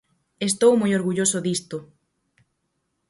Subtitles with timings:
[0.49, 1.77] Estou moi orgulloso disto.